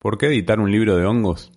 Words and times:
¿Por 0.00 0.16
qué 0.16 0.28
editar 0.28 0.58
un 0.60 0.72
libro 0.72 0.96
de 0.96 1.04
hongos? 1.04 1.52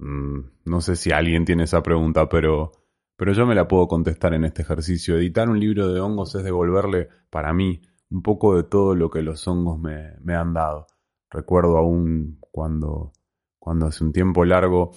Mm, 0.00 0.40
no 0.64 0.80
sé 0.80 0.96
si 0.96 1.12
alguien 1.12 1.44
tiene 1.44 1.64
esa 1.64 1.84
pregunta, 1.84 2.28
pero, 2.28 2.72
pero 3.16 3.32
yo 3.32 3.46
me 3.46 3.54
la 3.54 3.68
puedo 3.68 3.86
contestar 3.86 4.34
en 4.34 4.44
este 4.44 4.62
ejercicio. 4.62 5.16
Editar 5.16 5.48
un 5.48 5.60
libro 5.60 5.92
de 5.92 6.00
hongos 6.00 6.34
es 6.34 6.42
devolverle, 6.42 7.08
para 7.30 7.52
mí, 7.52 7.80
un 8.10 8.22
poco 8.22 8.56
de 8.56 8.64
todo 8.64 8.96
lo 8.96 9.08
que 9.08 9.22
los 9.22 9.46
hongos 9.46 9.78
me, 9.78 10.34
han 10.34 10.52
dado. 10.52 10.88
Recuerdo 11.30 11.76
aún 11.76 12.40
cuando, 12.50 13.12
cuando 13.56 13.86
hace 13.86 14.02
un 14.02 14.12
tiempo 14.12 14.44
largo 14.44 14.90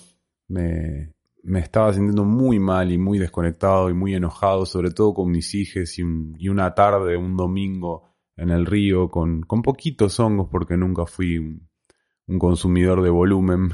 me, 0.48 1.14
me 1.44 1.60
estaba 1.60 1.94
sintiendo 1.94 2.26
muy 2.26 2.58
mal 2.58 2.92
y 2.92 2.98
muy 2.98 3.20
desconectado 3.20 3.92
y 3.92 3.94
muy 3.94 4.16
enojado, 4.16 4.66
sobre 4.66 4.90
todo 4.90 5.14
con 5.14 5.30
mis 5.30 5.54
hijos 5.54 6.00
y, 6.00 6.50
una 6.50 6.74
tarde, 6.74 7.18
un 7.18 7.38
domingo 7.38 8.10
en 8.36 8.50
el 8.50 8.66
río 8.66 9.12
con, 9.12 9.42
con 9.44 9.62
poquitos 9.62 10.20
hongos 10.20 10.48
porque 10.50 10.76
nunca 10.76 11.06
fui 11.06 11.60
un 12.30 12.38
consumidor 12.38 13.02
de 13.02 13.10
volumen, 13.10 13.72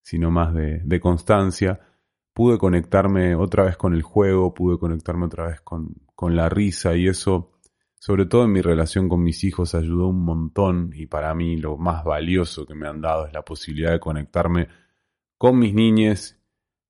sino 0.00 0.30
más 0.30 0.54
de, 0.54 1.00
constancia, 1.00 1.80
pude 2.32 2.56
conectarme 2.56 3.34
otra 3.36 3.64
vez 3.64 3.76
con 3.76 3.94
el 3.94 4.02
juego, 4.02 4.54
pude 4.54 4.78
conectarme 4.78 5.26
otra 5.26 5.48
vez 5.48 5.60
con, 5.60 5.94
con 6.14 6.34
la 6.34 6.48
risa 6.48 6.96
y 6.96 7.06
eso, 7.06 7.52
sobre 7.98 8.24
todo 8.24 8.44
en 8.44 8.52
mi 8.52 8.62
relación 8.62 9.08
con 9.08 9.22
mis 9.22 9.44
hijos, 9.44 9.74
ayudó 9.74 10.08
un 10.08 10.24
montón 10.24 10.90
y 10.94 11.06
para 11.06 11.34
mí 11.34 11.58
lo 11.58 11.76
más 11.76 12.04
valioso 12.04 12.66
que 12.66 12.74
me 12.74 12.88
han 12.88 13.02
dado 13.02 13.26
es 13.26 13.34
la 13.34 13.42
posibilidad 13.42 13.92
de 13.92 14.00
conectarme 14.00 14.68
con 15.36 15.58
mis 15.58 15.74
niñes, 15.74 16.40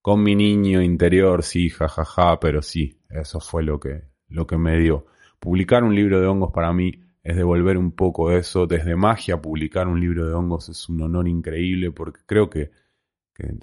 con 0.00 0.22
mi 0.22 0.36
niño 0.36 0.80
interior, 0.80 1.42
sí, 1.42 1.70
jajaja, 1.70 2.04
ja, 2.04 2.22
ja, 2.30 2.40
pero 2.40 2.62
sí, 2.62 3.00
eso 3.08 3.40
fue 3.40 3.64
lo 3.64 3.80
que, 3.80 4.04
lo 4.28 4.46
que 4.46 4.58
me 4.58 4.78
dio. 4.78 5.06
Publicar 5.40 5.82
un 5.82 5.94
libro 5.94 6.20
de 6.20 6.26
hongos 6.28 6.52
para 6.52 6.72
mí 6.72 7.03
es 7.24 7.36
devolver 7.36 7.78
un 7.78 7.92
poco 7.92 8.30
eso. 8.30 8.66
Desde 8.66 8.94
magia, 8.94 9.40
publicar 9.40 9.88
un 9.88 9.98
libro 9.98 10.28
de 10.28 10.34
hongos 10.34 10.68
es 10.68 10.88
un 10.90 11.00
honor 11.00 11.26
increíble 11.26 11.90
porque 11.90 12.20
creo 12.26 12.50
que, 12.50 12.70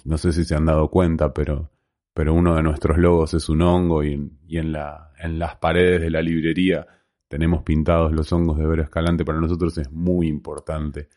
no 0.03 0.17
sé 0.17 0.33
si 0.33 0.43
se 0.43 0.55
han 0.55 0.65
dado 0.65 0.89
cuenta, 0.89 1.31
pero, 1.31 1.69
pero 2.13 2.33
uno 2.33 2.55
de 2.55 2.63
nuestros 2.63 2.97
logos 2.97 3.35
es 3.35 3.47
un 3.47 3.61
hongo 3.61 4.03
y, 4.03 4.13
en, 4.13 4.39
en 4.49 5.39
las 5.39 5.55
paredes 5.57 6.01
de 6.01 6.09
la 6.09 6.23
librería 6.23 6.87
tenemos 7.27 7.63
pintados 7.63 8.11
los 8.11 8.33
hongos 8.33 8.57
de 8.57 8.65
Vero 8.65 8.81
Escalante. 8.81 9.23
Para 9.23 9.39
nosotros 9.39 9.77
es 9.77 9.91
muy 9.91 10.27
importante. 10.27 11.07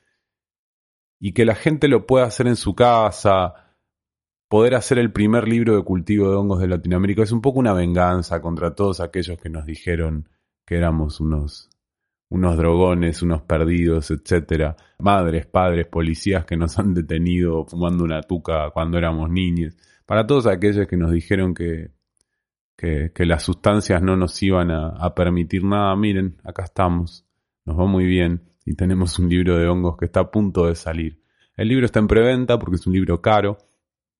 Y 1.19 1.33
que 1.33 1.47
la 1.47 1.55
gente 1.55 1.89
lo 1.89 2.06
pueda 2.06 2.27
hacer 2.27 2.47
en 2.47 2.56
su 2.56 2.75
casa, 2.75 3.75
poder 4.48 4.75
hacer 4.75 4.98
el 4.98 5.12
primer 5.12 5.48
libro 5.48 5.75
de 5.75 5.83
cultivo 5.83 6.31
de 6.31 6.36
hongos 6.36 6.61
de 6.61 6.69
Latinoamérica 6.69 7.23
es 7.23 7.33
un 7.33 7.41
poco 7.41 7.58
una 7.58 7.73
venganza 7.73 8.42
contra 8.42 8.75
todos 8.75 9.01
aquellos 9.01 9.39
que 9.39 9.48
nos 9.48 9.64
dijeron 9.64 10.29
que 10.67 10.77
éramos 10.77 11.20
unos 11.20 11.70
unos 12.35 12.57
drogones, 12.57 13.23
unos 13.23 13.43
perdidos, 13.43 14.11
etcétera, 14.11 14.77
madres, 14.99 15.47
padres, 15.47 15.87
policías 15.87 16.45
que 16.45 16.57
nos 16.57 16.77
han 16.81 16.93
detenido 16.93 17.65
fumando 17.65 18.03
una 18.03 18.23
tuca 18.23 18.71
cuando 18.71 18.99
éramos 18.99 19.31
niños, 19.31 19.77
para 20.05 20.27
todos 20.27 20.49
aquellos 20.49 20.89
que 20.89 20.97
nos 20.97 21.13
dijeron 21.13 21.55
que, 21.55 21.93
que, 22.77 23.13
las 23.25 23.45
sustancias 23.45 24.03
no 24.03 24.17
nos 24.17 24.42
iban 24.42 24.73
a, 24.73 25.14
permitir 25.14 25.63
nada, 25.63 25.95
miren, 25.95 26.36
acá 26.42 26.64
estamos, 26.64 27.25
nos 27.64 27.79
va 27.79 27.86
muy 27.86 28.05
bien 28.05 28.42
y 28.67 28.75
tenemos 28.75 29.17
un 29.20 29.29
libro 29.29 29.57
de 29.57 29.69
hongos 29.69 29.97
que 29.97 30.07
está 30.07 30.20
a 30.20 30.31
punto 30.33 30.67
de 30.67 30.75
salir. 30.75 31.23
El 31.57 31.69
libro 31.69 31.87
está 31.87 32.01
en 32.01 32.08
preventa 32.08 32.58
porque 32.58 32.77
es 32.77 32.87
un 32.87 32.95
libro 32.95 33.23
caro. 33.23 33.58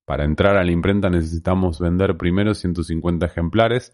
Para 0.05 0.23
entrar 0.23 0.55
a 0.55 0.63
la 0.63 0.71
imprenta 0.71 1.09
necesitamos 1.09 1.79
vender 1.81 2.15
primero 2.15 2.53
150 2.53 3.25
ejemplares 3.25 3.93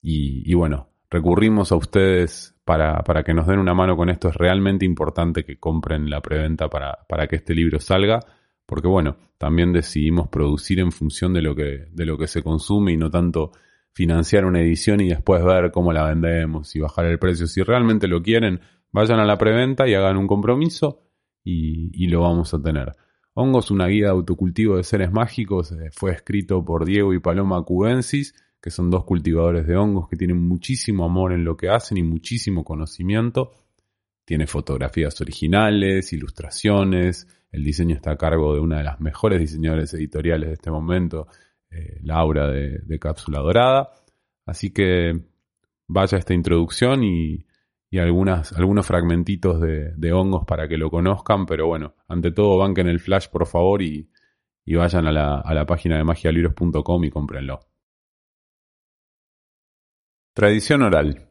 y 0.00 0.54
bueno, 0.54 0.91
recurrimos 1.12 1.70
a 1.72 1.76
ustedes 1.76 2.54
para, 2.64 3.02
para, 3.02 3.22
que 3.22 3.34
nos 3.34 3.46
den 3.46 3.58
una 3.58 3.74
mano 3.74 3.96
con 3.96 4.08
esto. 4.08 4.28
Es 4.28 4.34
realmente 4.34 4.86
importante 4.86 5.44
que 5.44 5.58
compren 5.58 6.08
la 6.08 6.22
preventa 6.22 6.68
para, 6.68 7.00
para 7.06 7.26
que 7.26 7.36
este 7.36 7.54
libro 7.54 7.78
salga, 7.80 8.20
porque 8.64 8.88
bueno, 8.88 9.16
también 9.36 9.72
decidimos 9.72 10.28
producir 10.28 10.80
en 10.80 10.90
función 10.90 11.34
de 11.34 11.42
lo 11.42 11.54
que, 11.54 11.86
de 11.90 12.06
lo 12.06 12.16
que 12.16 12.26
se 12.26 12.42
consume 12.42 12.92
y 12.92 12.96
no 12.96 13.10
tanto 13.10 13.52
financiar 13.92 14.46
una 14.46 14.60
edición 14.60 15.02
y 15.02 15.08
después 15.08 15.44
ver 15.44 15.70
cómo 15.70 15.92
la 15.92 16.08
vendemos 16.08 16.74
y 16.74 16.80
bajar 16.80 17.04
el 17.04 17.18
precio. 17.18 17.46
Si 17.46 17.62
realmente 17.62 18.08
lo 18.08 18.22
quieren, 18.22 18.60
vayan 18.90 19.20
a 19.20 19.26
la 19.26 19.36
preventa 19.36 19.86
y 19.86 19.92
hagan 19.92 20.16
un 20.16 20.26
compromiso 20.26 21.02
y, 21.44 21.90
y 21.92 22.08
lo 22.08 22.22
vamos 22.22 22.54
a 22.54 22.62
tener. 22.62 22.92
Hongos, 23.34 23.70
una 23.70 23.86
guía 23.86 24.06
de 24.06 24.12
autocultivo 24.12 24.78
de 24.78 24.84
seres 24.84 25.12
mágicos, 25.12 25.72
eh, 25.72 25.90
fue 25.92 26.12
escrito 26.12 26.64
por 26.64 26.86
Diego 26.86 27.12
y 27.12 27.18
Paloma 27.18 27.62
Cubensis 27.64 28.34
que 28.62 28.70
son 28.70 28.90
dos 28.90 29.04
cultivadores 29.04 29.66
de 29.66 29.76
hongos 29.76 30.08
que 30.08 30.16
tienen 30.16 30.38
muchísimo 30.38 31.04
amor 31.04 31.32
en 31.32 31.44
lo 31.44 31.56
que 31.56 31.68
hacen 31.68 31.98
y 31.98 32.04
muchísimo 32.04 32.64
conocimiento. 32.64 33.50
Tiene 34.24 34.46
fotografías 34.46 35.20
originales, 35.20 36.12
ilustraciones, 36.12 37.26
el 37.50 37.64
diseño 37.64 37.96
está 37.96 38.12
a 38.12 38.16
cargo 38.16 38.54
de 38.54 38.60
una 38.60 38.78
de 38.78 38.84
las 38.84 39.00
mejores 39.00 39.40
diseñadoras 39.40 39.92
editoriales 39.94 40.48
de 40.48 40.54
este 40.54 40.70
momento, 40.70 41.26
eh, 41.70 41.98
Laura 42.04 42.48
de, 42.48 42.98
Cápsula 43.00 43.40
Dorada. 43.40 43.94
Así 44.46 44.72
que 44.72 45.12
vaya 45.88 46.18
esta 46.18 46.32
introducción 46.32 47.02
y, 47.02 47.44
y 47.90 47.98
algunas, 47.98 48.52
algunos 48.52 48.86
fragmentitos 48.86 49.60
de, 49.60 49.92
de, 49.96 50.12
hongos 50.12 50.44
para 50.46 50.68
que 50.68 50.78
lo 50.78 50.88
conozcan, 50.88 51.46
pero 51.46 51.66
bueno, 51.66 51.96
ante 52.06 52.30
todo 52.30 52.58
banquen 52.58 52.86
el 52.86 53.00
flash 53.00 53.26
por 53.28 53.44
favor 53.46 53.82
y, 53.82 54.08
y 54.64 54.76
vayan 54.76 55.08
a 55.08 55.12
la, 55.12 55.40
a 55.40 55.52
la 55.52 55.66
página 55.66 55.96
de 55.96 56.04
magialibros.com 56.04 57.04
y 57.04 57.10
cómprenlo. 57.10 57.71
Tradición 60.34 60.80
oral. 60.80 61.28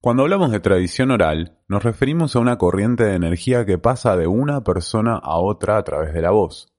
Cuando 0.00 0.22
hablamos 0.22 0.52
de 0.52 0.60
tradición 0.60 1.10
oral, 1.10 1.58
nos 1.66 1.82
referimos 1.82 2.36
a 2.36 2.38
una 2.38 2.56
corriente 2.56 3.02
de 3.02 3.16
energía 3.16 3.66
que 3.66 3.76
pasa 3.76 4.16
de 4.16 4.28
una 4.28 4.62
persona 4.62 5.16
a 5.16 5.40
otra 5.40 5.76
a 5.76 5.82
través 5.82 6.14
de 6.14 6.22
la 6.22 6.30
voz. 6.30 6.72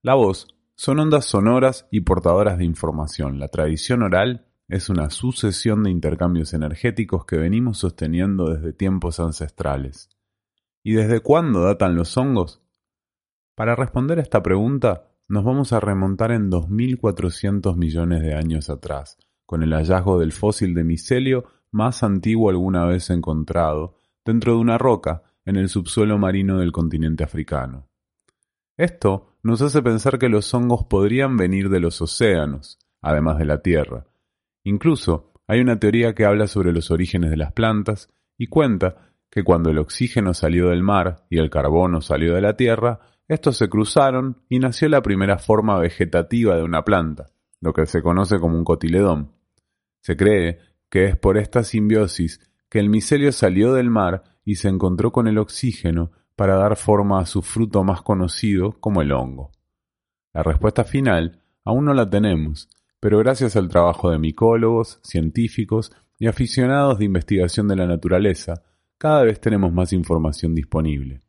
La 0.00 0.14
voz 0.14 0.48
son 0.74 0.98
ondas 0.98 1.26
sonoras 1.26 1.86
y 1.90 2.00
portadoras 2.00 2.56
de 2.56 2.64
información. 2.64 3.38
La 3.38 3.48
tradición 3.48 4.02
oral 4.02 4.46
es 4.66 4.88
una 4.88 5.10
sucesión 5.10 5.82
de 5.82 5.90
intercambios 5.90 6.54
energéticos 6.54 7.26
que 7.26 7.36
venimos 7.36 7.76
sosteniendo 7.76 8.48
desde 8.48 8.72
tiempos 8.72 9.20
ancestrales. 9.20 10.08
¿Y 10.82 10.94
desde 10.94 11.20
cuándo 11.20 11.64
datan 11.64 11.96
los 11.96 12.16
hongos? 12.16 12.62
Para 13.54 13.76
responder 13.76 14.20
a 14.20 14.22
esta 14.22 14.42
pregunta, 14.42 15.10
nos 15.28 15.44
vamos 15.44 15.74
a 15.74 15.80
remontar 15.80 16.32
en 16.32 16.50
2.400 16.50 17.76
millones 17.76 18.22
de 18.22 18.34
años 18.34 18.70
atrás, 18.70 19.18
con 19.46 19.62
el 19.62 19.72
hallazgo 19.72 20.18
del 20.18 20.32
fósil 20.32 20.74
de 20.74 20.84
micelio 20.84 21.44
más 21.70 22.02
antiguo 22.02 22.50
alguna 22.50 22.84
vez 22.84 23.10
encontrado, 23.10 23.96
dentro 24.24 24.52
de 24.52 24.58
una 24.58 24.78
roca 24.78 25.22
en 25.44 25.56
el 25.56 25.68
subsuelo 25.68 26.18
marino 26.18 26.58
del 26.58 26.72
continente 26.72 27.24
africano. 27.24 27.88
Esto 28.76 29.36
nos 29.42 29.60
hace 29.62 29.82
pensar 29.82 30.18
que 30.18 30.28
los 30.28 30.52
hongos 30.54 30.84
podrían 30.84 31.36
venir 31.36 31.68
de 31.68 31.80
los 31.80 32.00
océanos, 32.00 32.78
además 33.00 33.38
de 33.38 33.44
la 33.44 33.60
Tierra. 33.60 34.06
Incluso 34.64 35.32
hay 35.46 35.60
una 35.60 35.78
teoría 35.78 36.14
que 36.14 36.24
habla 36.24 36.46
sobre 36.46 36.72
los 36.72 36.90
orígenes 36.90 37.30
de 37.30 37.36
las 37.36 37.52
plantas 37.52 38.08
y 38.38 38.46
cuenta 38.46 39.12
que 39.30 39.42
cuando 39.42 39.70
el 39.70 39.78
oxígeno 39.78 40.34
salió 40.34 40.68
del 40.68 40.82
mar 40.82 41.24
y 41.28 41.38
el 41.38 41.50
carbono 41.50 42.00
salió 42.00 42.34
de 42.34 42.42
la 42.42 42.56
Tierra, 42.56 43.00
estos 43.28 43.56
se 43.56 43.68
cruzaron 43.68 44.42
y 44.48 44.58
nació 44.58 44.88
la 44.88 45.02
primera 45.02 45.38
forma 45.38 45.78
vegetativa 45.78 46.56
de 46.56 46.62
una 46.62 46.84
planta, 46.84 47.30
lo 47.62 47.72
que 47.72 47.86
se 47.86 48.02
conoce 48.02 48.38
como 48.38 48.58
un 48.58 48.64
cotiledón. 48.64 49.32
Se 50.00 50.16
cree 50.16 50.58
que 50.90 51.06
es 51.06 51.16
por 51.16 51.38
esta 51.38 51.62
simbiosis 51.62 52.40
que 52.68 52.80
el 52.80 52.90
micelio 52.90 53.32
salió 53.32 53.72
del 53.72 53.88
mar 53.88 54.24
y 54.44 54.56
se 54.56 54.68
encontró 54.68 55.12
con 55.12 55.28
el 55.28 55.38
oxígeno 55.38 56.10
para 56.36 56.56
dar 56.56 56.76
forma 56.76 57.20
a 57.20 57.26
su 57.26 57.40
fruto 57.40 57.84
más 57.84 58.02
conocido 58.02 58.72
como 58.80 59.00
el 59.00 59.12
hongo. 59.12 59.52
La 60.34 60.42
respuesta 60.42 60.84
final 60.84 61.40
aún 61.64 61.84
no 61.84 61.94
la 61.94 62.10
tenemos, 62.10 62.68
pero 62.98 63.18
gracias 63.18 63.54
al 63.54 63.68
trabajo 63.68 64.10
de 64.10 64.18
micólogos, 64.18 64.98
científicos 65.02 65.92
y 66.18 66.26
aficionados 66.26 66.98
de 66.98 67.04
investigación 67.04 67.68
de 67.68 67.76
la 67.76 67.86
naturaleza, 67.86 68.62
cada 68.98 69.22
vez 69.22 69.40
tenemos 69.40 69.72
más 69.72 69.92
información 69.92 70.54
disponible. 70.54 71.20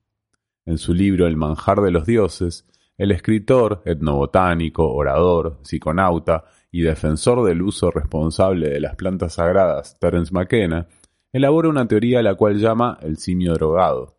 En 0.66 0.78
su 0.78 0.94
libro 0.94 1.28
El 1.28 1.38
manjar 1.38 1.82
de 1.82 1.92
los 1.92 2.06
dioses, 2.06 2.66
el 2.98 3.12
escritor, 3.12 3.82
etnobotánico, 3.86 4.94
orador, 4.94 5.60
psiconauta 5.64 6.46
y 6.72 6.82
defensor 6.82 7.44
del 7.48 7.62
uso 7.62 7.92
responsable 7.92 8.70
de 8.70 8.80
las 8.80 8.96
plantas 8.96 9.34
sagradas 9.34 9.98
Terence 10.00 10.34
McKenna, 10.34 10.88
elabora 11.32 11.70
una 11.70 11.88
teoría 11.88 12.20
a 12.20 12.24
la 12.24 12.36
cual 12.36 12.60
llama 12.60 12.98
el 13.02 13.18
simio 13.18 13.54
drogado. 13.54 14.18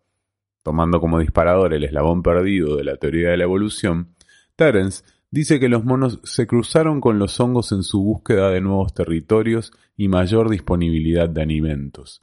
tomando 0.62 0.98
como 0.98 1.18
disparador 1.18 1.74
el 1.74 1.84
eslabón 1.84 2.22
perdido 2.22 2.76
de 2.76 2.84
la 2.84 2.96
teoría 2.96 3.28
de 3.28 3.36
la 3.36 3.44
evolución, 3.44 4.14
Terence 4.56 5.04
dice 5.30 5.60
que 5.60 5.68
los 5.68 5.84
monos 5.84 6.20
se 6.22 6.46
cruzaron 6.46 7.02
con 7.02 7.18
los 7.18 7.38
hongos 7.38 7.72
en 7.72 7.82
su 7.82 8.02
búsqueda 8.02 8.50
de 8.50 8.62
nuevos 8.62 8.94
territorios 8.94 9.72
y 9.94 10.08
mayor 10.08 10.48
disponibilidad 10.48 11.28
de 11.28 11.42
alimentos. 11.42 12.22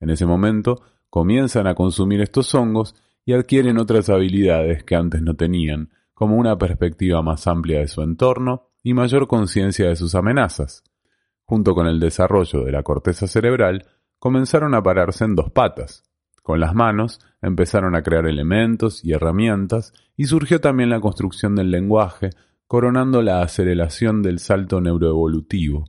En 0.00 0.10
ese 0.10 0.26
momento 0.26 0.82
comienzan 1.10 1.66
a 1.66 1.74
consumir 1.74 2.20
estos 2.22 2.52
hongos 2.54 2.96
y 3.26 3.34
adquieren 3.34 3.76
otras 3.76 4.08
habilidades 4.08 4.84
que 4.84 4.94
antes 4.94 5.20
no 5.20 5.34
tenían, 5.34 5.90
como 6.14 6.36
una 6.36 6.56
perspectiva 6.56 7.20
más 7.20 7.46
amplia 7.46 7.80
de 7.80 7.88
su 7.88 8.00
entorno 8.00 8.70
y 8.82 8.94
mayor 8.94 9.26
conciencia 9.26 9.88
de 9.88 9.96
sus 9.96 10.14
amenazas. 10.14 10.84
Junto 11.44 11.74
con 11.74 11.88
el 11.88 12.00
desarrollo 12.00 12.64
de 12.64 12.72
la 12.72 12.84
corteza 12.84 13.26
cerebral, 13.26 13.84
comenzaron 14.18 14.74
a 14.74 14.82
pararse 14.82 15.24
en 15.24 15.34
dos 15.34 15.50
patas. 15.50 16.04
Con 16.42 16.60
las 16.60 16.74
manos 16.74 17.20
empezaron 17.42 17.96
a 17.96 18.02
crear 18.02 18.26
elementos 18.26 19.04
y 19.04 19.12
herramientas 19.12 19.92
y 20.16 20.26
surgió 20.26 20.60
también 20.60 20.88
la 20.88 21.00
construcción 21.00 21.56
del 21.56 21.72
lenguaje, 21.72 22.30
coronando 22.68 23.22
la 23.22 23.42
aceleración 23.42 24.22
del 24.22 24.38
salto 24.38 24.80
neuroevolutivo. 24.80 25.84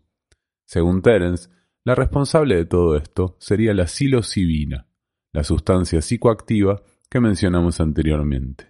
Según 0.66 1.04
Terence, 1.04 1.50
la 1.84 1.94
responsable 1.94 2.56
de 2.56 2.66
todo 2.66 2.98
esto 2.98 3.38
sería 3.40 3.76
la 3.76 3.88
psilocibina, 3.88 4.88
la 5.32 5.44
sustancia 5.44 6.02
psicoactiva 6.02 6.82
que 7.10 7.20
mencionamos 7.20 7.80
anteriormente. 7.80 8.70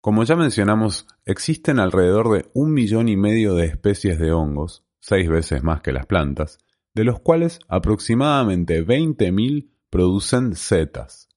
Como 0.00 0.24
ya 0.24 0.36
mencionamos, 0.36 1.06
existen 1.24 1.78
alrededor 1.78 2.30
de 2.30 2.50
un 2.54 2.72
millón 2.72 3.08
y 3.08 3.16
medio 3.16 3.54
de 3.54 3.66
especies 3.66 4.18
de 4.18 4.32
hongos, 4.32 4.84
seis 4.98 5.28
veces 5.28 5.62
más 5.62 5.82
que 5.82 5.92
las 5.92 6.06
plantas, 6.06 6.58
de 6.94 7.04
los 7.04 7.20
cuales 7.20 7.60
aproximadamente 7.68 8.84
20.000 8.84 9.70
producen 9.90 10.54
setas. 10.54 11.28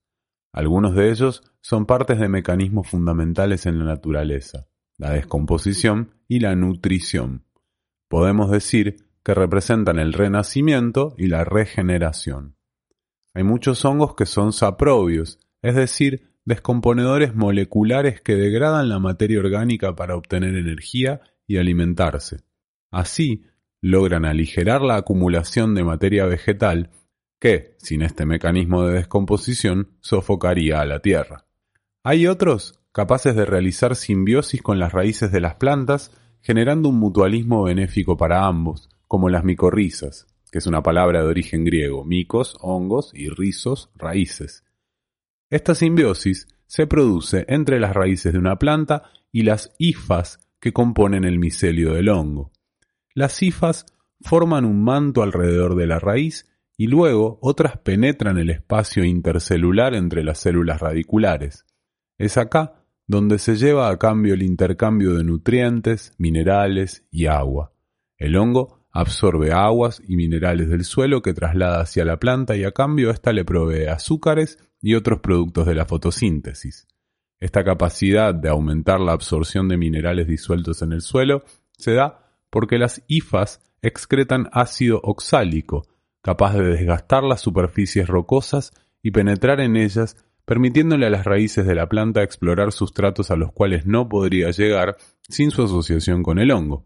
Algunos 0.52 0.96
de 0.96 1.10
ellos 1.10 1.44
son 1.62 1.86
partes 1.86 2.20
de 2.20 2.30
mecanismos 2.30 2.88
fundamentales 2.88 3.66
en 3.66 3.80
la 3.80 3.86
naturaleza, 3.86 4.68
la 4.98 5.12
descomposición 5.12 6.14
y 6.28 6.40
la 6.40 6.56
nutrición. 6.56 7.46
Podemos 8.08 8.52
decir 8.52 9.08
que 9.24 9.34
representan 9.34 10.00
el 10.00 10.14
renacimiento 10.14 11.16
y 11.18 11.28
la 11.28 11.44
regeneración. 11.44 12.56
Hay 13.34 13.44
muchos 13.44 13.84
hongos 13.86 14.16
que 14.16 14.26
son 14.26 14.54
saprobios, 14.54 15.40
es 15.64 15.76
decir, 15.76 16.34
descomponedores 16.46 17.34
moleculares 17.34 18.22
que 18.22 18.36
degradan 18.36 18.90
la 18.90 19.00
materia 19.00 19.40
orgánica 19.40 19.96
para 19.96 20.16
obtener 20.16 20.56
energía 20.56 21.22
y 21.48 21.58
alimentarse. 21.58 22.42
Así, 22.92 23.46
logran 23.82 24.26
aligerar 24.26 24.82
la 24.82 24.98
acumulación 24.98 25.74
de 25.74 25.84
materia 25.84 26.26
vegetal 26.26 26.92
que, 27.40 27.76
sin 27.80 28.02
este 28.02 28.26
mecanismo 28.26 28.86
de 28.86 28.94
descomposición, 28.96 29.98
sofocaría 30.02 30.82
a 30.82 30.86
la 30.86 31.00
Tierra. 31.00 31.46
Hay 32.04 32.28
otros 32.28 32.80
capaces 32.92 33.36
de 33.36 33.46
realizar 33.46 33.96
simbiosis 33.96 34.62
con 34.62 34.80
las 34.80 34.94
raíces 34.94 35.32
de 35.32 35.42
las 35.42 35.56
plantas, 35.56 36.12
generando 36.42 36.90
un 36.90 37.00
mutualismo 37.00 37.64
benéfico 37.64 38.18
para 38.18 38.46
ambos, 38.46 38.90
como 39.08 39.30
las 39.30 39.44
micorrizas, 39.46 40.28
que 40.52 40.60
es 40.60 40.68
una 40.68 40.84
palabra 40.84 41.22
de 41.22 41.28
origen 41.28 41.64
griego, 41.64 42.04
micos, 42.04 42.58
hongos 42.60 43.12
y 43.14 43.30
rizos, 43.30 43.90
raíces, 43.96 44.64
esta 45.56 45.76
simbiosis 45.76 46.48
se 46.66 46.88
produce 46.88 47.46
entre 47.48 47.80
las 47.80 47.94
raíces 47.94 48.34
de 48.34 48.40
una 48.40 48.58
planta 48.58 49.04
y 49.32 49.44
las 49.44 49.72
hifas 49.78 50.40
que 50.60 50.74
componen 50.74 51.26
el 51.26 51.38
micelio 51.38 51.94
del 51.94 52.10
hongo. 52.10 52.52
Las 53.14 53.44
hifas 53.44 53.86
forman 54.20 54.66
un 54.66 54.84
manto 54.84 55.22
alrededor 55.22 55.76
de 55.76 55.86
la 55.86 56.00
raíz 56.00 56.50
y 56.76 56.88
luego 56.88 57.38
otras 57.40 57.78
penetran 57.78 58.40
el 58.40 58.50
espacio 58.50 59.06
intercelular 59.06 59.94
entre 59.94 60.24
las 60.24 60.40
células 60.40 60.82
radiculares. 60.82 61.68
Es 62.18 62.40
acá 62.40 62.84
donde 63.06 63.38
se 63.38 63.56
lleva 63.56 63.90
a 63.90 63.98
cambio 64.00 64.34
el 64.34 64.42
intercambio 64.42 65.14
de 65.14 65.24
nutrientes, 65.24 66.16
minerales 66.18 67.06
y 67.12 67.28
agua. 67.28 67.74
El 68.18 68.38
hongo 68.38 68.88
absorbe 68.90 69.52
aguas 69.52 70.02
y 70.08 70.16
minerales 70.16 70.68
del 70.70 70.84
suelo 70.84 71.22
que 71.22 71.36
traslada 71.36 71.80
hacia 71.82 72.06
la 72.06 72.18
planta 72.18 72.56
y 72.56 72.64
a 72.64 72.72
cambio 72.72 73.12
ésta 73.12 73.34
le 73.34 73.46
provee 73.46 73.86
azúcares 73.86 74.58
y 74.84 74.96
otros 74.96 75.22
productos 75.22 75.66
de 75.66 75.74
la 75.74 75.86
fotosíntesis. 75.86 76.88
Esta 77.40 77.64
capacidad 77.64 78.36
de 78.36 78.50
aumentar 78.50 79.00
la 79.00 79.14
absorción 79.14 79.70
de 79.70 79.78
minerales 79.78 80.28
disueltos 80.28 80.82
en 80.82 80.92
el 80.92 81.02
suelo 81.02 81.44
se 81.72 81.94
da 81.94 82.38
porque 82.50 82.78
las 82.78 83.02
hifas 83.08 83.62
excretan 83.82 84.50
ácido 84.52 85.00
oxálico, 85.02 85.88
capaz 86.22 86.54
de 86.56 86.66
desgastar 86.66 87.24
las 87.24 87.42
superficies 87.42 88.08
rocosas 88.08 88.74
y 89.02 89.12
penetrar 89.12 89.62
en 89.62 89.78
ellas, 89.78 90.18
permitiéndole 90.46 91.06
a 91.06 91.10
las 91.10 91.26
raíces 91.26 91.66
de 91.66 91.76
la 91.76 91.88
planta 91.88 92.22
explorar 92.22 92.74
sustratos 92.74 93.32
a 93.32 93.38
los 93.38 93.54
cuales 93.54 93.86
no 93.86 94.10
podría 94.10 94.52
llegar 94.52 94.98
sin 95.30 95.52
su 95.52 95.64
asociación 95.64 96.24
con 96.24 96.40
el 96.40 96.52
hongo. 96.52 96.86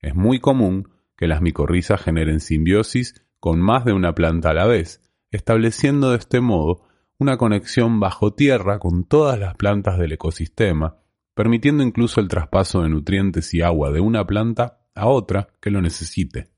Es 0.00 0.16
muy 0.16 0.40
común 0.40 0.88
que 1.16 1.28
las 1.28 1.40
micorrizas 1.40 2.02
generen 2.02 2.40
simbiosis 2.40 3.14
con 3.38 3.60
más 3.60 3.84
de 3.84 3.92
una 3.92 4.16
planta 4.16 4.50
a 4.50 4.54
la 4.54 4.66
vez, 4.66 5.00
estableciendo 5.30 6.10
de 6.10 6.18
este 6.18 6.40
modo 6.40 6.89
una 7.20 7.36
conexión 7.36 8.00
bajo 8.00 8.32
tierra 8.32 8.78
con 8.78 9.04
todas 9.04 9.38
las 9.38 9.54
plantas 9.54 9.98
del 9.98 10.12
ecosistema, 10.12 10.96
permitiendo 11.34 11.82
incluso 11.82 12.20
el 12.20 12.28
traspaso 12.28 12.82
de 12.82 12.88
nutrientes 12.88 13.52
y 13.52 13.60
agua 13.60 13.90
de 13.90 14.00
una 14.00 14.26
planta 14.26 14.80
a 14.94 15.06
otra 15.06 15.48
que 15.60 15.70
lo 15.70 15.82
necesite. 15.82 16.48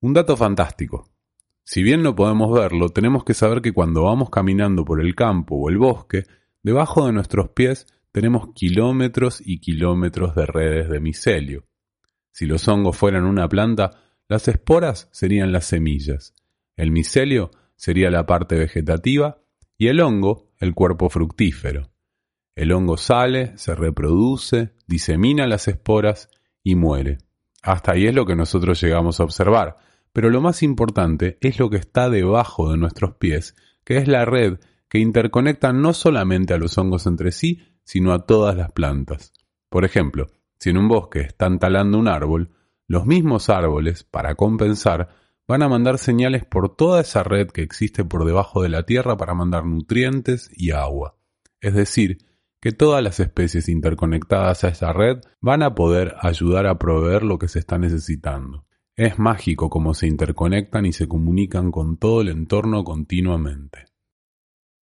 Un 0.00 0.12
dato 0.12 0.36
fantástico. 0.36 1.08
Si 1.64 1.82
bien 1.82 2.02
no 2.02 2.14
podemos 2.14 2.52
verlo, 2.52 2.90
tenemos 2.90 3.24
que 3.24 3.32
saber 3.32 3.62
que 3.62 3.72
cuando 3.72 4.04
vamos 4.04 4.28
caminando 4.28 4.84
por 4.84 5.00
el 5.00 5.14
campo 5.14 5.56
o 5.56 5.70
el 5.70 5.78
bosque, 5.78 6.24
debajo 6.62 7.06
de 7.06 7.12
nuestros 7.12 7.48
pies 7.50 7.86
tenemos 8.12 8.52
kilómetros 8.54 9.42
y 9.42 9.58
kilómetros 9.58 10.34
de 10.34 10.44
redes 10.44 10.90
de 10.90 11.00
micelio. 11.00 11.64
Si 12.30 12.44
los 12.44 12.68
hongos 12.68 12.94
fueran 12.94 13.24
una 13.24 13.48
planta, 13.48 14.02
las 14.28 14.48
esporas 14.48 15.08
serían 15.12 15.50
las 15.50 15.64
semillas, 15.64 16.34
el 16.76 16.90
micelio 16.90 17.50
sería 17.74 18.10
la 18.10 18.26
parte 18.26 18.56
vegetativa 18.56 19.40
y 19.80 19.88
el 19.88 20.02
hongo, 20.02 20.52
el 20.58 20.74
cuerpo 20.74 21.08
fructífero. 21.08 21.90
El 22.54 22.70
hongo 22.72 22.98
sale, 22.98 23.56
se 23.56 23.74
reproduce, 23.74 24.74
disemina 24.86 25.46
las 25.46 25.68
esporas 25.68 26.28
y 26.62 26.74
muere. 26.74 27.16
Hasta 27.62 27.92
ahí 27.92 28.06
es 28.06 28.14
lo 28.14 28.26
que 28.26 28.36
nosotros 28.36 28.78
llegamos 28.82 29.20
a 29.20 29.24
observar, 29.24 29.78
pero 30.12 30.28
lo 30.28 30.42
más 30.42 30.62
importante 30.62 31.38
es 31.40 31.58
lo 31.58 31.70
que 31.70 31.78
está 31.78 32.10
debajo 32.10 32.70
de 32.70 32.76
nuestros 32.76 33.14
pies, 33.14 33.56
que 33.82 33.96
es 33.96 34.06
la 34.06 34.26
red 34.26 34.58
que 34.90 34.98
interconecta 34.98 35.72
no 35.72 35.94
solamente 35.94 36.52
a 36.52 36.58
los 36.58 36.76
hongos 36.76 37.06
entre 37.06 37.32
sí, 37.32 37.62
sino 37.82 38.12
a 38.12 38.26
todas 38.26 38.54
las 38.54 38.72
plantas. 38.72 39.32
Por 39.70 39.86
ejemplo, 39.86 40.26
si 40.58 40.68
en 40.68 40.76
un 40.76 40.88
bosque 40.88 41.20
están 41.20 41.58
talando 41.58 41.96
un 41.98 42.08
árbol, 42.08 42.50
los 42.86 43.06
mismos 43.06 43.48
árboles, 43.48 44.04
para 44.04 44.34
compensar, 44.34 45.08
van 45.50 45.62
a 45.62 45.68
mandar 45.68 45.98
señales 45.98 46.44
por 46.44 46.76
toda 46.76 47.00
esa 47.00 47.24
red 47.24 47.48
que 47.48 47.62
existe 47.62 48.04
por 48.04 48.24
debajo 48.24 48.62
de 48.62 48.68
la 48.68 48.84
Tierra 48.84 49.16
para 49.16 49.34
mandar 49.34 49.66
nutrientes 49.66 50.48
y 50.54 50.70
agua. 50.70 51.16
Es 51.60 51.74
decir, 51.74 52.18
que 52.60 52.70
todas 52.70 53.02
las 53.02 53.18
especies 53.18 53.68
interconectadas 53.68 54.62
a 54.62 54.68
esa 54.68 54.92
red 54.92 55.22
van 55.40 55.64
a 55.64 55.74
poder 55.74 56.14
ayudar 56.20 56.68
a 56.68 56.78
proveer 56.78 57.24
lo 57.24 57.40
que 57.40 57.48
se 57.48 57.58
está 57.58 57.78
necesitando. 57.78 58.64
Es 58.94 59.18
mágico 59.18 59.70
cómo 59.70 59.92
se 59.92 60.06
interconectan 60.06 60.86
y 60.86 60.92
se 60.92 61.08
comunican 61.08 61.72
con 61.72 61.96
todo 61.96 62.20
el 62.20 62.28
entorno 62.28 62.84
continuamente. 62.84 63.86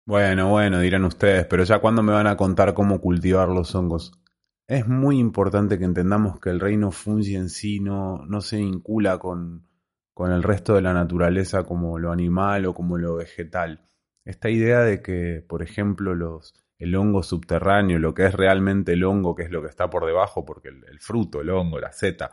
Bueno, 0.08 0.50
bueno, 0.50 0.80
dirán 0.80 1.06
ustedes, 1.06 1.46
pero 1.46 1.64
ya 1.64 1.78
cuándo 1.78 2.02
me 2.02 2.14
van 2.14 2.26
a 2.26 2.38
contar 2.38 2.74
cómo 2.74 3.02
cultivar 3.02 3.50
los 3.50 3.76
hongos. 3.76 4.20
Es 4.66 4.88
muy 4.88 5.20
importante 5.20 5.78
que 5.78 5.86
entendamos 5.86 6.40
que 6.40 6.50
el 6.50 6.60
reino 6.60 6.90
fungi 6.90 7.36
en 7.36 7.50
sí 7.50 7.80
no, 7.80 8.26
no 8.26 8.42
se 8.42 8.58
vincula 8.58 9.20
con, 9.20 9.68
con 10.16 10.32
el 10.32 10.44
resto 10.44 10.74
de 10.74 10.82
la 10.82 10.94
naturaleza 10.94 11.64
como 11.64 12.00
lo 12.00 12.10
animal 12.10 12.66
o 12.68 12.74
como 12.74 12.98
lo 12.98 13.16
vegetal. 13.16 13.82
Esta 14.24 14.50
idea 14.50 14.80
de 14.80 15.02
que, 15.02 15.44
por 15.46 15.62
ejemplo, 15.62 16.16
los, 16.16 16.54
el 16.80 16.96
hongo 16.96 17.22
subterráneo, 17.22 18.00
lo 18.00 18.14
que 18.14 18.26
es 18.26 18.34
realmente 18.34 18.94
el 18.94 19.04
hongo, 19.04 19.36
que 19.36 19.44
es 19.44 19.52
lo 19.52 19.62
que 19.62 19.68
está 19.68 19.90
por 19.90 20.06
debajo, 20.06 20.46
porque 20.46 20.70
el, 20.70 21.00
fruto, 21.02 21.42
el 21.42 21.50
hongo, 21.50 21.82
la 21.82 21.92
seta, 21.92 22.32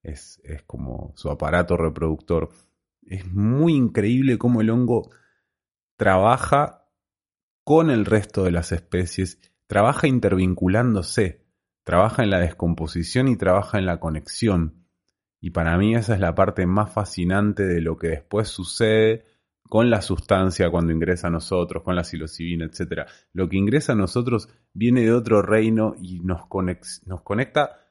es, 0.00 0.40
es, 0.44 0.62
como 0.62 1.12
su 1.16 1.28
aparato 1.28 1.76
reproductor. 1.76 2.50
Es 3.02 3.26
muy 3.26 3.74
increíble 3.74 4.38
cómo 4.38 4.60
el 4.60 4.70
hongo 4.70 5.10
trabaja 5.96 6.86
con 7.64 7.90
el 7.90 8.04
resto 8.04 8.44
de 8.44 8.52
las 8.52 8.70
especies, 8.70 9.40
trabaja 9.66 10.06
intervinculándose, 10.06 11.44
trabaja 11.82 12.22
en 12.22 12.30
la 12.30 12.38
descomposición 12.38 13.26
y 13.26 13.36
trabaja 13.36 13.78
en 13.78 13.86
la 13.86 13.98
conexión. 13.98 14.83
Y 15.44 15.50
para 15.50 15.76
mí 15.76 15.94
esa 15.94 16.14
es 16.14 16.20
la 16.20 16.34
parte 16.34 16.64
más 16.64 16.90
fascinante 16.90 17.64
de 17.64 17.82
lo 17.82 17.98
que 17.98 18.08
después 18.08 18.48
sucede 18.48 19.26
con 19.68 19.90
la 19.90 20.00
sustancia 20.00 20.70
cuando 20.70 20.94
ingresa 20.94 21.26
a 21.26 21.30
nosotros, 21.30 21.82
con 21.82 21.94
la 21.94 22.02
psilocibina, 22.02 22.64
etc. 22.64 23.02
Lo 23.34 23.46
que 23.46 23.58
ingresa 23.58 23.92
a 23.92 23.94
nosotros 23.94 24.48
viene 24.72 25.02
de 25.02 25.12
otro 25.12 25.42
reino 25.42 25.96
y 26.00 26.20
nos, 26.20 26.48
nos 27.04 27.20
conecta 27.20 27.90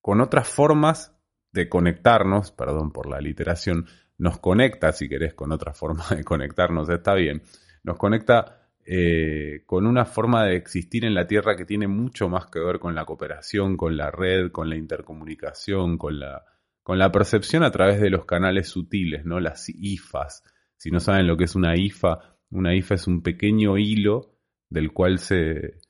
con 0.00 0.22
otras 0.22 0.48
formas 0.48 1.14
de 1.52 1.68
conectarnos, 1.68 2.50
perdón 2.50 2.92
por 2.92 3.10
la 3.10 3.20
literación, 3.20 3.84
nos 4.16 4.38
conecta, 4.38 4.90
si 4.92 5.06
querés, 5.06 5.34
con 5.34 5.52
otra 5.52 5.74
forma 5.74 6.06
de 6.16 6.24
conectarnos, 6.24 6.88
está 6.88 7.12
bien, 7.12 7.42
nos 7.82 7.98
conecta 7.98 8.70
eh, 8.86 9.64
con 9.66 9.86
una 9.86 10.06
forma 10.06 10.46
de 10.46 10.56
existir 10.56 11.04
en 11.04 11.12
la 11.12 11.26
Tierra 11.26 11.56
que 11.58 11.66
tiene 11.66 11.88
mucho 11.88 12.30
más 12.30 12.46
que 12.46 12.58
ver 12.58 12.78
con 12.78 12.94
la 12.94 13.04
cooperación, 13.04 13.76
con 13.76 13.98
la 13.98 14.10
red, 14.10 14.50
con 14.50 14.70
la 14.70 14.76
intercomunicación, 14.76 15.98
con 15.98 16.18
la, 16.18 16.42
con 16.82 16.98
la 16.98 17.12
percepción 17.12 17.62
a 17.62 17.70
través 17.70 18.00
de 18.00 18.10
los 18.10 18.24
canales 18.24 18.68
sutiles, 18.68 19.24
¿no? 19.24 19.40
Las 19.40 19.68
IFAs. 19.68 20.42
Si 20.76 20.90
no 20.90 21.00
saben 21.00 21.26
lo 21.26 21.36
que 21.36 21.44
es 21.44 21.54
una 21.54 21.76
IFA, 21.76 22.36
una 22.50 22.74
IFA 22.74 22.94
es 22.94 23.06
un 23.06 23.22
pequeño 23.22 23.78
hilo 23.78 24.34
del 24.68 24.92
cual 24.92 25.18
se, 25.18 25.80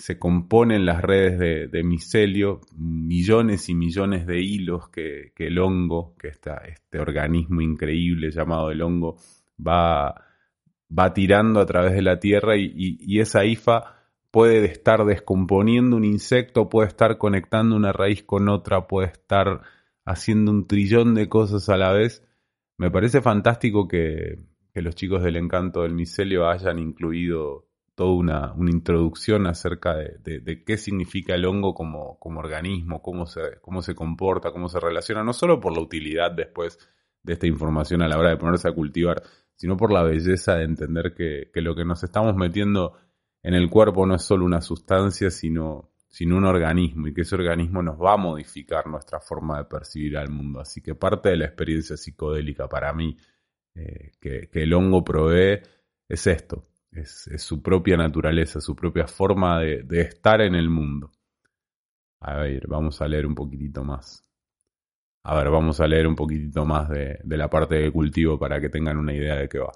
se 0.00 0.18
componen 0.18 0.86
las 0.86 1.02
redes 1.02 1.38
de, 1.70 1.82
micelio, 1.84 2.60
millones 2.74 3.68
y 3.68 3.74
millones 3.74 4.26
de 4.26 4.40
hilos 4.40 4.88
que, 4.88 5.32
que 5.34 5.48
el 5.48 5.58
hongo, 5.58 6.16
que 6.18 6.28
está 6.28 6.56
este 6.66 6.98
organismo 6.98 7.60
increíble 7.60 8.30
llamado 8.30 8.70
el 8.70 8.80
hongo, 8.80 9.18
va, 9.64 10.14
va 10.90 11.12
tirando 11.12 11.60
a 11.60 11.66
través 11.66 11.92
de 11.92 12.00
la 12.00 12.18
tierra 12.18 12.56
y, 12.56 12.64
y, 12.74 12.96
y, 13.00 13.20
esa 13.20 13.44
IFA 13.44 13.94
puede 14.30 14.64
estar 14.64 15.04
descomponiendo 15.04 15.96
un 15.96 16.04
insecto, 16.04 16.70
puede 16.70 16.88
estar 16.88 17.18
conectando 17.18 17.76
una 17.76 17.92
raíz 17.92 18.22
con 18.22 18.48
otra, 18.48 18.86
puede 18.86 19.08
estar 19.08 19.60
haciendo 20.10 20.50
un 20.50 20.66
trillón 20.66 21.14
de 21.14 21.28
cosas 21.28 21.68
a 21.68 21.76
la 21.76 21.92
vez. 21.92 22.26
Me 22.76 22.90
parece 22.90 23.20
fantástico 23.20 23.86
que, 23.88 24.38
los 24.74 24.94
chicos 24.94 25.22
del 25.22 25.36
encanto 25.36 25.82
del 25.82 25.94
micelio 25.94 26.48
hayan 26.48 26.78
incluido 26.78 27.68
toda 27.94 28.12
una, 28.12 28.54
introducción 28.68 29.46
acerca 29.46 29.94
de, 29.94 30.64
qué 30.66 30.76
significa 30.78 31.34
el 31.34 31.44
hongo 31.44 31.74
como, 31.74 32.18
organismo, 32.20 33.02
cómo 33.02 33.26
se, 33.26 33.60
cómo 33.60 33.82
se 33.82 33.94
comporta, 33.94 34.52
cómo 34.52 34.68
se 34.68 34.80
relaciona, 34.80 35.22
no 35.22 35.32
solo 35.32 35.60
por 35.60 35.74
la 35.74 35.82
utilidad 35.82 36.32
después 36.32 36.78
de 37.22 37.34
esta 37.34 37.46
información 37.46 38.00
a 38.02 38.08
la 38.08 38.18
hora 38.18 38.30
de 38.30 38.38
ponerse 38.38 38.68
a 38.68 38.72
cultivar, 38.72 39.22
sino 39.54 39.76
por 39.76 39.92
la 39.92 40.02
belleza 40.02 40.54
de 40.54 40.64
entender 40.64 41.14
que, 41.14 41.50
que 41.52 41.60
lo 41.60 41.74
que 41.74 41.84
nos 41.84 42.02
estamos 42.02 42.34
metiendo 42.34 42.94
en 43.42 43.54
el 43.54 43.68
cuerpo 43.68 44.06
no 44.06 44.14
es 44.14 44.22
solo 44.22 44.46
una 44.46 44.62
sustancia, 44.62 45.30
sino, 45.30 45.89
sino 46.10 46.36
un 46.36 46.44
organismo, 46.44 47.06
y 47.06 47.14
que 47.14 47.22
ese 47.22 47.36
organismo 47.36 47.82
nos 47.82 47.96
va 47.96 48.14
a 48.14 48.16
modificar 48.16 48.86
nuestra 48.88 49.20
forma 49.20 49.58
de 49.58 49.64
percibir 49.64 50.18
al 50.18 50.28
mundo. 50.28 50.60
Así 50.60 50.82
que 50.82 50.96
parte 50.96 51.30
de 51.30 51.36
la 51.36 51.46
experiencia 51.46 51.96
psicodélica 51.96 52.68
para 52.68 52.92
mí 52.92 53.16
eh, 53.76 54.10
que, 54.20 54.48
el 54.52 54.74
hongo 54.74 55.04
provee 55.04 55.62
es 56.08 56.26
esto, 56.26 56.66
es, 56.90 57.30
su 57.38 57.62
propia 57.62 57.96
naturaleza, 57.96 58.60
su 58.60 58.74
propia 58.74 59.06
forma 59.06 59.60
de, 59.60 60.00
estar 60.00 60.40
en 60.40 60.56
el 60.56 60.68
mundo. 60.68 61.12
A 62.20 62.38
ver, 62.38 62.66
vamos 62.66 63.00
a 63.00 63.06
leer 63.06 63.24
un 63.24 63.36
poquitito 63.36 63.84
más. 63.84 64.24
A 65.22 65.36
ver, 65.36 65.48
vamos 65.48 65.80
a 65.80 65.86
leer 65.86 66.08
un 66.08 66.16
poquitito 66.16 66.64
más 66.64 66.88
de, 66.88 67.20
de 67.22 67.36
la 67.36 67.48
parte 67.48 67.76
de 67.76 67.92
cultivo 67.92 68.38
para 68.38 68.60
que 68.60 68.68
tengan 68.68 68.98
una 68.98 69.14
idea 69.14 69.36
de 69.36 69.48
qué 69.48 69.60
va. 69.60 69.72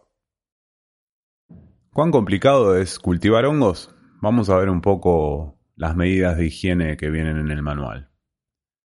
¿Cuán 1.92 2.10
complicado 2.10 2.76
es 2.76 2.98
cultivar 2.98 3.44
hongos? 3.44 3.94
Vamos 4.20 4.50
a 4.50 4.56
ver 4.56 4.68
un 4.68 4.80
poco 4.80 5.53
las 5.76 5.96
medidas 5.96 6.36
de 6.36 6.46
higiene 6.46 6.96
que 6.96 7.10
vienen 7.10 7.38
en 7.38 7.50
el 7.50 7.62
manual. 7.62 8.10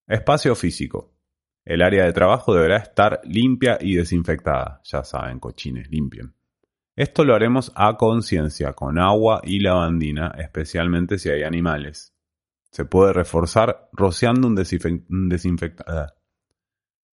Espacio 0.08 0.56
físico. 0.56 1.16
El 1.64 1.82
área 1.82 2.06
de 2.06 2.14
trabajo 2.14 2.56
deberá 2.56 2.78
estar 2.78 3.22
limpia 3.24 3.78
y 3.80 3.96
desinfectada. 3.96 4.82
Ya 4.84 5.04
saben, 5.04 5.40
cochines, 5.40 5.90
limpien. 5.90 6.34
Esto 6.96 7.24
lo 7.24 7.36
haremos 7.36 7.72
a 7.76 7.96
conciencia, 7.96 8.74
con 8.74 9.00
agua 9.00 9.42
y 9.44 9.60
lavandina, 9.60 10.34
especialmente 10.38 11.18
si 11.18 11.30
hay 11.30 11.44
animales. 11.44 12.14
Se 12.72 12.86
puede 12.86 13.14
reforzar 13.14 13.90
rociando 13.94 14.48
un, 14.48 14.56
desinfectante. 14.56 16.14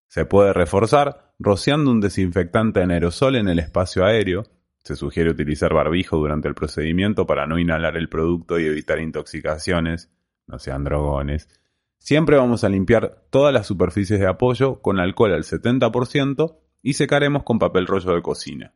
Se 0.07 0.25
puede 0.25 0.53
reforzar 0.53 1.33
rociando 1.39 1.91
un 1.91 2.01
desinfectante 2.01 2.81
en 2.81 2.91
aerosol 2.91 3.35
en 3.35 3.47
el 3.47 3.59
espacio 3.59 4.03
aéreo. 4.05 4.43
Se 4.87 4.95
sugiere 4.95 5.31
utilizar 5.31 5.73
barbijo 5.73 6.15
durante 6.15 6.47
el 6.47 6.55
procedimiento 6.55 7.27
para 7.27 7.45
no 7.45 7.59
inhalar 7.59 7.97
el 7.97 8.07
producto 8.07 8.57
y 8.57 8.67
evitar 8.67 9.01
intoxicaciones. 9.01 10.09
No 10.47 10.59
sean 10.59 10.85
drogones. 10.85 11.49
Siempre 11.97 12.37
vamos 12.37 12.63
a 12.63 12.69
limpiar 12.69 13.25
todas 13.29 13.53
las 13.53 13.67
superficies 13.67 14.17
de 14.17 14.27
apoyo 14.27 14.81
con 14.81 15.01
alcohol 15.01 15.33
al 15.33 15.43
70% 15.43 16.55
y 16.81 16.93
secaremos 16.93 17.43
con 17.43 17.59
papel 17.59 17.85
rollo 17.85 18.15
de 18.15 18.21
cocina. 18.21 18.75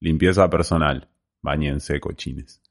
Limpieza 0.00 0.48
personal. 0.48 1.10
Báñense, 1.42 2.00
cochines. 2.00 2.62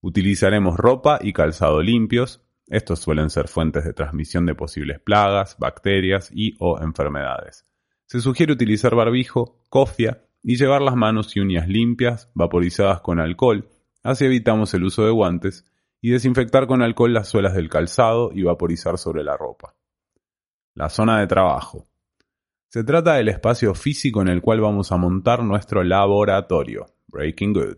Utilizaremos 0.00 0.76
ropa 0.76 1.20
y 1.22 1.32
calzado 1.32 1.80
limpios. 1.82 2.42
Estos 2.66 2.98
suelen 2.98 3.30
ser 3.30 3.46
fuentes 3.46 3.84
de 3.84 3.92
transmisión 3.92 4.44
de 4.44 4.56
posibles 4.56 4.98
plagas, 4.98 5.56
bacterias 5.56 6.32
y 6.34 6.56
o 6.58 6.80
enfermedades. 6.82 7.64
Se 8.06 8.20
sugiere 8.20 8.52
utilizar 8.52 8.96
barbijo, 8.96 9.62
cofia 9.68 10.24
y 10.48 10.56
llevar 10.56 10.80
las 10.80 10.96
manos 10.96 11.36
y 11.36 11.40
uñas 11.40 11.68
limpias, 11.68 12.30
vaporizadas 12.32 13.02
con 13.02 13.20
alcohol, 13.20 13.68
así 14.02 14.24
evitamos 14.24 14.72
el 14.72 14.84
uso 14.84 15.04
de 15.04 15.10
guantes, 15.10 15.66
y 16.00 16.08
desinfectar 16.08 16.66
con 16.66 16.80
alcohol 16.80 17.12
las 17.12 17.28
suelas 17.28 17.52
del 17.52 17.68
calzado 17.68 18.30
y 18.32 18.44
vaporizar 18.44 18.96
sobre 18.96 19.22
la 19.22 19.36
ropa. 19.36 19.74
La 20.72 20.88
zona 20.88 21.20
de 21.20 21.26
trabajo. 21.26 21.86
Se 22.68 22.82
trata 22.82 23.16
del 23.16 23.28
espacio 23.28 23.74
físico 23.74 24.22
en 24.22 24.28
el 24.28 24.40
cual 24.40 24.62
vamos 24.62 24.90
a 24.90 24.96
montar 24.96 25.42
nuestro 25.42 25.84
laboratorio, 25.84 26.86
Breaking 27.08 27.52
Good. 27.52 27.76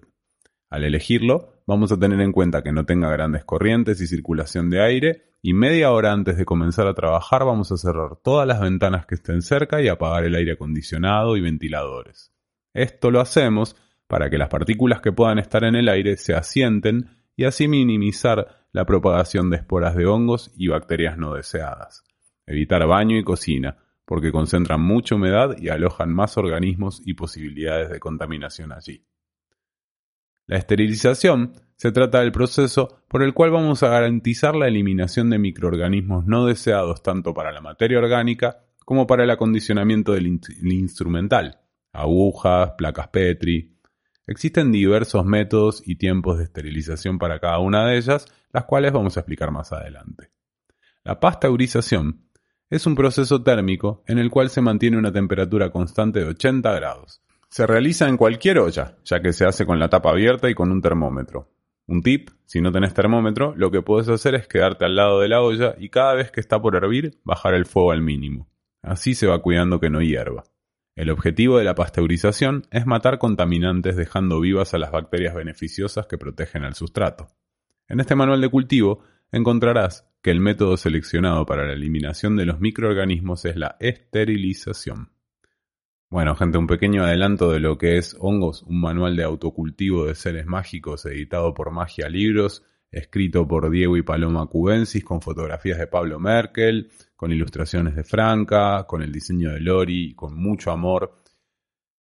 Al 0.68 0.84
elegirlo, 0.84 1.64
vamos 1.66 1.90
a 1.90 1.98
tener 1.98 2.20
en 2.20 2.30
cuenta 2.30 2.62
que 2.62 2.70
no 2.70 2.86
tenga 2.86 3.10
grandes 3.10 3.44
corrientes 3.44 4.00
y 4.00 4.06
circulación 4.06 4.70
de 4.70 4.80
aire 4.80 5.34
y 5.42 5.54
media 5.54 5.90
hora 5.90 6.12
antes 6.12 6.36
de 6.36 6.44
comenzar 6.44 6.86
a 6.86 6.94
trabajar 6.94 7.44
vamos 7.44 7.72
a 7.72 7.76
cerrar 7.76 8.14
todas 8.22 8.46
las 8.46 8.60
ventanas 8.60 9.06
que 9.06 9.16
estén 9.16 9.42
cerca 9.42 9.82
y 9.82 9.88
apagar 9.88 10.22
el 10.22 10.36
aire 10.36 10.52
acondicionado 10.52 11.36
y 11.36 11.40
ventiladores. 11.40 12.29
Esto 12.72 13.10
lo 13.10 13.20
hacemos 13.20 13.76
para 14.06 14.28
que 14.30 14.38
las 14.38 14.48
partículas 14.48 15.00
que 15.00 15.12
puedan 15.12 15.38
estar 15.38 15.64
en 15.64 15.74
el 15.74 15.88
aire 15.88 16.16
se 16.16 16.34
asienten 16.34 17.10
y 17.36 17.44
así 17.44 17.68
minimizar 17.68 18.66
la 18.72 18.84
propagación 18.84 19.50
de 19.50 19.56
esporas 19.56 19.96
de 19.96 20.06
hongos 20.06 20.52
y 20.56 20.68
bacterias 20.68 21.16
no 21.16 21.34
deseadas. 21.34 22.04
Evitar 22.46 22.86
baño 22.86 23.16
y 23.16 23.24
cocina, 23.24 23.78
porque 24.04 24.32
concentran 24.32 24.80
mucha 24.80 25.14
humedad 25.14 25.56
y 25.58 25.68
alojan 25.68 26.12
más 26.12 26.36
organismos 26.36 27.00
y 27.04 27.14
posibilidades 27.14 27.90
de 27.90 28.00
contaminación 28.00 28.72
allí. 28.72 29.06
La 30.46 30.56
esterilización 30.58 31.52
se 31.76 31.92
trata 31.92 32.20
del 32.20 32.32
proceso 32.32 33.04
por 33.08 33.22
el 33.22 33.32
cual 33.32 33.52
vamos 33.52 33.84
a 33.84 33.88
garantizar 33.88 34.56
la 34.56 34.66
eliminación 34.66 35.30
de 35.30 35.38
microorganismos 35.38 36.26
no 36.26 36.46
deseados 36.46 37.02
tanto 37.02 37.32
para 37.32 37.52
la 37.52 37.60
materia 37.60 37.98
orgánica 37.98 38.64
como 38.84 39.06
para 39.06 39.22
el 39.22 39.30
acondicionamiento 39.30 40.12
del, 40.12 40.26
in 40.26 40.40
instrumental, 40.62 41.60
agujas, 41.92 42.72
placas 42.76 43.08
Petri. 43.08 43.76
Existen 44.26 44.70
diversos 44.70 45.24
métodos 45.24 45.82
y 45.84 45.96
tiempos 45.96 46.38
de 46.38 46.44
esterilización 46.44 47.18
para 47.18 47.40
cada 47.40 47.58
una 47.58 47.86
de 47.86 47.96
ellas, 47.96 48.26
las 48.52 48.64
cuales 48.64 48.92
vamos 48.92 49.16
a 49.16 49.20
explicar 49.20 49.50
más 49.50 49.72
adelante. 49.72 50.30
La 51.02 51.18
pasteurización 51.18 52.26
es 52.68 52.86
un 52.86 52.94
proceso 52.94 53.42
térmico 53.42 54.04
en 54.06 54.18
el 54.18 54.30
cual 54.30 54.50
se 54.50 54.60
mantiene 54.60 54.96
una 54.96 55.12
temperatura 55.12 55.70
constante 55.70 56.20
de 56.20 56.26
80 56.26 56.72
grados. 56.74 57.22
Se 57.48 57.66
realiza 57.66 58.08
en 58.08 58.16
cualquier 58.16 58.60
olla, 58.60 58.96
ya 59.04 59.20
que 59.20 59.32
se 59.32 59.44
hace 59.44 59.66
con 59.66 59.80
la 59.80 59.88
tapa 59.88 60.10
abierta 60.10 60.48
y 60.48 60.54
con 60.54 60.70
un 60.70 60.80
termómetro. 60.80 61.50
Un 61.88 62.02
tip, 62.02 62.30
si 62.46 62.60
no 62.60 62.70
tenés 62.70 62.94
termómetro, 62.94 63.54
lo 63.56 63.72
que 63.72 63.82
puedes 63.82 64.08
hacer 64.08 64.36
es 64.36 64.46
quedarte 64.46 64.84
al 64.84 64.94
lado 64.94 65.18
de 65.18 65.28
la 65.28 65.42
olla 65.42 65.74
y 65.76 65.88
cada 65.88 66.14
vez 66.14 66.30
que 66.30 66.38
está 66.38 66.62
por 66.62 66.76
hervir, 66.76 67.18
bajar 67.24 67.54
el 67.54 67.66
fuego 67.66 67.90
al 67.90 68.02
mínimo. 68.02 68.48
Así 68.80 69.16
se 69.16 69.26
va 69.26 69.42
cuidando 69.42 69.80
que 69.80 69.90
no 69.90 70.00
hierva. 70.00 70.44
El 70.96 71.10
objetivo 71.10 71.58
de 71.58 71.64
la 71.64 71.74
pasteurización 71.74 72.66
es 72.70 72.86
matar 72.86 73.18
contaminantes 73.18 73.96
dejando 73.96 74.40
vivas 74.40 74.74
a 74.74 74.78
las 74.78 74.90
bacterias 74.90 75.34
beneficiosas 75.34 76.06
que 76.06 76.18
protegen 76.18 76.64
al 76.64 76.74
sustrato. 76.74 77.28
En 77.88 78.00
este 78.00 78.14
manual 78.14 78.40
de 78.40 78.48
cultivo 78.48 79.02
encontrarás 79.32 80.08
que 80.22 80.30
el 80.30 80.40
método 80.40 80.76
seleccionado 80.76 81.46
para 81.46 81.66
la 81.66 81.72
eliminación 81.72 82.36
de 82.36 82.46
los 82.46 82.60
microorganismos 82.60 83.44
es 83.44 83.56
la 83.56 83.76
esterilización. 83.80 85.12
Bueno, 86.10 86.34
gente, 86.34 86.58
un 86.58 86.66
pequeño 86.66 87.04
adelanto 87.04 87.52
de 87.52 87.60
lo 87.60 87.78
que 87.78 87.96
es 87.96 88.16
Hongos, 88.18 88.64
un 88.64 88.80
manual 88.80 89.16
de 89.16 89.22
autocultivo 89.22 90.06
de 90.06 90.16
seres 90.16 90.44
mágicos 90.44 91.06
editado 91.06 91.54
por 91.54 91.70
Magia 91.70 92.08
Libros, 92.08 92.64
escrito 92.90 93.46
por 93.46 93.70
Diego 93.70 93.96
y 93.96 94.02
Paloma 94.02 94.46
Cubensis, 94.46 95.04
con 95.04 95.20
fotografías 95.20 95.78
de 95.78 95.86
Pablo 95.86 96.18
Merkel, 96.18 96.90
con 97.16 97.32
ilustraciones 97.32 97.94
de 97.94 98.04
Franca, 98.04 98.84
con 98.86 99.02
el 99.02 99.12
diseño 99.12 99.52
de 99.52 99.60
Lori, 99.60 100.14
con 100.14 100.36
mucho 100.36 100.70
amor. 100.70 101.18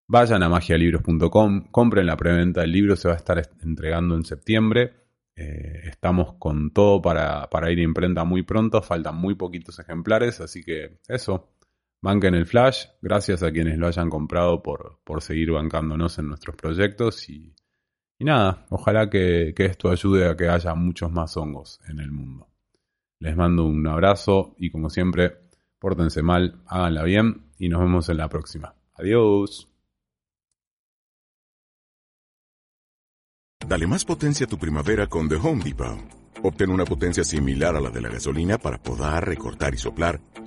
Vayan 0.08 0.42
a 0.42 0.50
magialibros.com, 0.50 1.68
compren 1.72 2.08
la 2.08 2.18
preventa 2.18 2.62
del 2.62 2.72
libro, 2.72 2.96
se 2.96 3.08
va 3.08 3.14
a 3.14 3.18
estar 3.18 3.50
entregando 3.62 4.16
en 4.16 4.26
septiembre. 4.26 4.94
Eh, 5.36 5.82
estamos 5.84 6.34
con 6.40 6.72
todo 6.72 7.02
para, 7.02 7.50
para, 7.50 7.72
ir 7.72 7.80
a 7.80 7.84
imprenta 7.84 8.24
muy 8.24 8.44
pronto, 8.44 8.82
faltan 8.82 9.16
muy 9.16 9.36
poquitos 9.36 9.78
ejemplares, 9.80 10.42
así 10.42 10.64
que 10.64 11.00
eso, 11.08 11.54
banquen 12.02 12.34
el 12.34 12.46
flash, 12.46 12.88
gracias 13.02 13.44
a 13.44 13.52
quienes 13.52 13.78
lo 13.78 13.88
hayan 13.88 14.10
comprado 14.10 14.62
por, 14.62 15.00
por 15.06 15.22
seguir 15.22 15.52
bancándonos 15.52 16.18
en 16.20 16.28
nuestros 16.28 16.56
proyectos 16.58 17.30
y, 17.30 17.56
y 18.20 18.26
nada, 18.26 18.66
ojalá 18.70 19.10
que, 19.10 19.54
que 19.56 19.66
esto 19.66 19.90
ayude 19.90 20.30
a 20.30 20.36
que 20.36 20.50
haya 20.50 20.76
muchos 20.76 21.10
más 21.12 21.36
hongos 21.38 21.80
en 21.88 22.00
el 22.00 22.12
mundo. 22.12 22.50
Les 23.20 23.36
mando 23.36 23.66
un 23.66 23.88
abrazo 23.88 24.56
y 24.58 24.70
como 24.72 24.90
siempre, 24.90 25.38
pórtense 25.80 26.22
mal, 26.22 26.62
háganla 26.68 27.04
bien 27.04 27.52
y 27.58 27.70
nos 27.70 27.80
vemos 27.80 28.10
en 28.10 28.18
la 28.18 28.28
próxima. 28.28 28.76
Adiós. 28.94 29.68
Dale 33.66 33.88
más 33.88 34.04
potencia 34.04 34.46
a 34.46 34.50
tu 34.50 34.58
primavera 34.58 35.08
con 35.08 35.30
The 35.30 35.36
Home 35.36 35.64
Depot. 35.64 36.00
Obtén 36.44 36.72
una 36.72 36.86
potencia 36.86 37.24
similar 37.24 37.76
a 37.76 37.82
la 37.82 37.90
de 37.90 38.02
la 38.02 38.10
gasolina 38.10 38.58
para 38.58 38.82
podar, 38.82 39.26
recortar 39.26 39.74
y 39.74 39.78
soplar 39.78 40.20